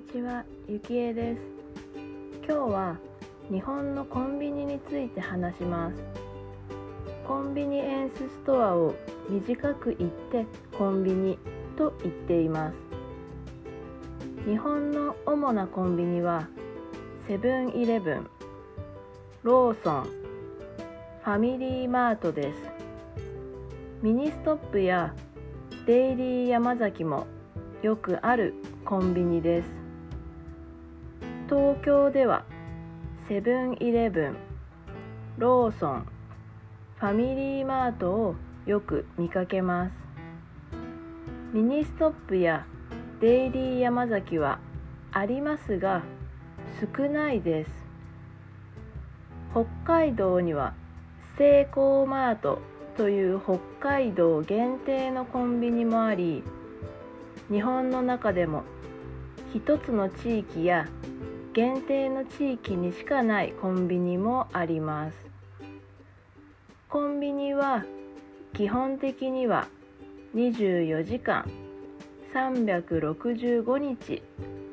[0.00, 1.40] にちは、ゆきえです。
[2.48, 2.96] 今日は
[3.50, 5.96] 日本のコンビニについて話します。
[7.28, 8.94] コンビニエンスストアを
[9.28, 10.46] 短く言って
[10.78, 11.38] コンビニ
[11.76, 12.76] と言っています。
[14.48, 16.48] 日本の主なコンビニは
[17.28, 18.26] セブンイレブン、
[19.42, 22.56] ローソン、ファミリーマートです。
[24.00, 25.14] ミニストップや
[25.84, 27.26] デイリーヤマザキも
[27.82, 28.54] よくある
[28.86, 29.79] コンビニです
[31.50, 32.44] 東京では
[33.26, 34.36] セブンイレブン
[35.36, 36.06] ローソン
[37.00, 38.36] ファミリーマートを
[38.66, 39.92] よく見かけます。
[41.52, 42.64] ミニストップや
[43.20, 44.60] デイリーヤマザキは
[45.10, 46.04] ありますが
[46.96, 47.70] 少ないです。
[49.50, 50.74] 北海道には
[51.36, 52.62] セイコーマート
[52.96, 56.44] という北海道限定のコンビニもあり
[57.50, 58.62] 日本の中でも
[59.52, 60.86] 一つの地域や
[61.60, 65.14] 限定の地域にしかないコンビニもあります。
[66.88, 67.84] コンビニは
[68.54, 69.68] 基本的には
[70.34, 71.44] 24時間
[72.32, 74.22] 365日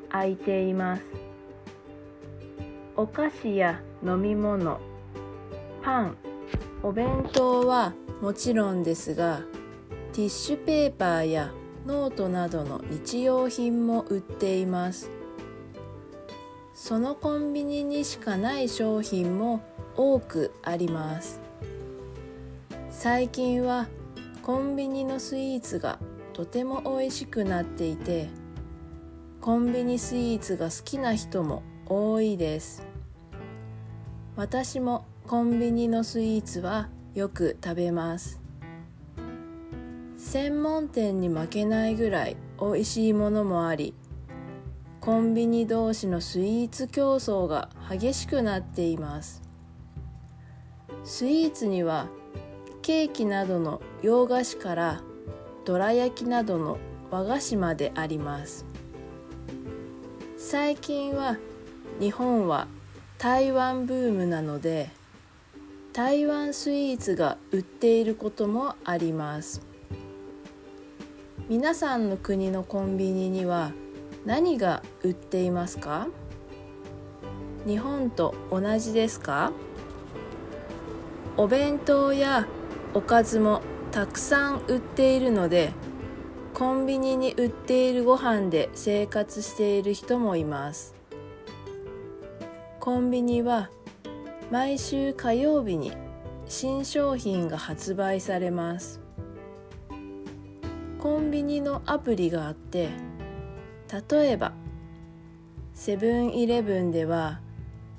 [0.08, 1.02] 空いています。
[2.96, 4.80] お菓子や飲み物
[5.82, 6.16] パン
[6.82, 7.92] お弁当は
[8.22, 9.42] もちろんですが
[10.14, 11.52] ティッシュペーパーや
[11.84, 15.17] ノートなどの日用品も売っています。
[16.80, 19.60] そのコンビニにしかない商品も
[19.96, 21.40] 多くあります。
[22.88, 23.88] 最近は
[24.42, 25.98] コンビニのスイーツが
[26.32, 28.28] とても美味しくなっていて
[29.40, 32.86] コンビニスイーツが好きな人も多いです。
[34.36, 38.40] 私もコンビニのスイーツはよく食べます。
[40.16, 43.94] 専門店に負けないぐらい美味しいものもあり
[45.08, 49.40] コンビニ同士のスイーツ競争が激しくなっています。
[51.02, 52.08] スイーツには
[52.82, 55.00] ケーキなどの洋菓子から
[55.64, 56.76] どら焼きなどの
[57.10, 58.66] 和菓子まであります。
[60.36, 61.38] 最近は
[61.98, 62.68] 日本は
[63.16, 64.90] 台湾ブームなので
[65.94, 69.62] 台湾スイーツが売っていることもあります。
[71.48, 73.72] 皆さんの国のコンビニには
[74.24, 76.08] 何が売っていますか？
[77.66, 79.52] 日本と同じですか？
[81.36, 82.46] お弁当や
[82.94, 83.62] おかずも
[83.92, 85.72] たくさん売っているので
[86.52, 90.94] コンビニに売っているご飯で生活している人もいます。
[92.80, 93.70] コンビニは
[94.50, 95.92] 毎週火曜日に
[96.46, 99.00] 新商品が発売されます。
[100.98, 102.88] コンビニのアプリがあって
[103.90, 104.52] 例えば
[105.72, 107.40] セブンイレブンでは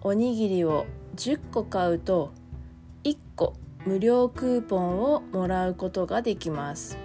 [0.02, 0.86] おにぎりを
[1.16, 2.32] 10個買うと
[3.04, 3.56] 1個
[3.86, 6.98] 無料クーポンをもらうことができます。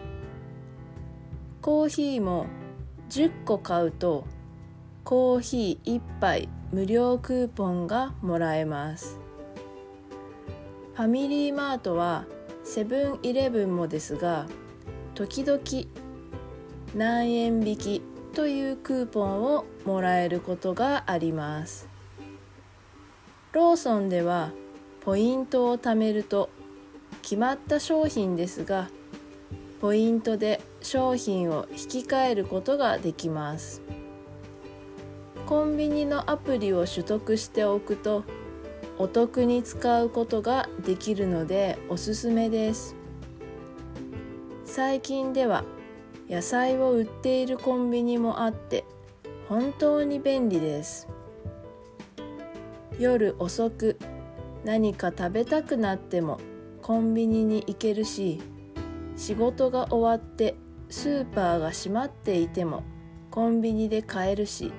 [1.63, 2.47] コーヒーも
[3.09, 4.27] 10個買うと
[5.05, 9.19] コーヒー1杯無料クーポンがもらえます。
[10.95, 12.27] ファミリーマートは
[12.65, 14.47] セブンイレブンもですが
[15.15, 15.61] 時々
[16.95, 18.03] 何円引き
[18.35, 21.89] というクーポンをもらえることがあります。
[23.53, 24.51] ローソンでは
[25.01, 26.51] ポイントを貯めると
[27.23, 28.91] 決まった商品ですが
[29.81, 33.81] ポイントで商品を引き換えることができます。
[35.47, 38.25] コンビニのアプリを取得しておくと
[38.99, 42.97] お得に使うことができるのでおすすめです。
[44.65, 45.63] 最近では
[46.29, 48.85] 野菜を売っているコンビニもあって
[49.49, 51.09] 本当に便利です。
[52.99, 53.99] 夜遅く
[54.65, 56.39] 何か食べたくなっても
[56.81, 58.41] コンビニに行けるし
[59.17, 60.55] 仕事が終わって
[60.89, 62.85] スーパーが閉まっていても
[63.31, 64.73] コンビニで買えるし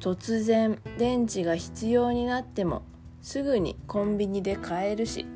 [0.00, 2.82] 突然電池が必要になっても
[3.22, 5.26] すぐにコンビニで買えるし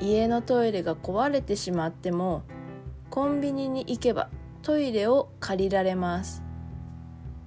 [0.00, 2.42] 家のトイレが壊れてしまっても
[3.14, 4.28] コンビニに行けば
[4.62, 6.42] トイレを借りられます。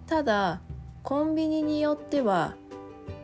[0.05, 0.61] ただ
[1.03, 2.55] コンビニによっては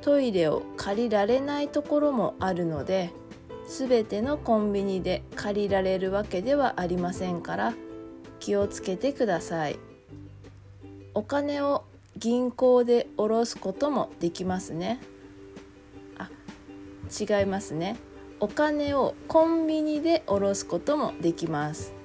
[0.02, 3.12] トイレを借りられないところもあるので
[3.70, 7.74] 全てのコンビニで借りられるわけではありませんから
[8.42, 9.80] 気をつけてください。
[11.14, 11.86] お金を
[12.18, 15.00] 銀行で下ろすこともできますね。
[16.18, 16.30] あ
[17.10, 17.96] 違いますね。
[18.42, 22.03] お金をコンビニで下ろすこともできます。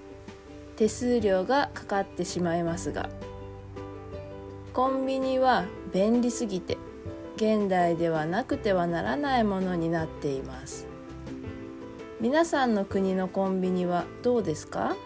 [0.78, 3.08] 手数料がかかってしまいますが
[4.72, 6.78] コンビニは便利すぎて
[7.34, 10.86] 現代ではなくてはならないものになっています。
[12.20, 14.96] 皆さんの国のコンビニはどうですか？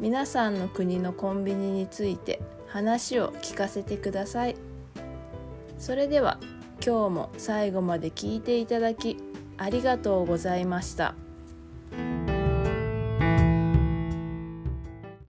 [0.00, 4.56] 皆さんの国のコンビニについて話を聞かせてください。
[5.78, 6.38] それでは
[6.84, 9.18] 今日も最後まで聞いていただき
[9.56, 11.14] ありがとうございました。